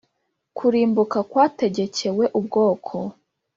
[0.57, 2.95] Kurimbuka kwategekewe ubwoko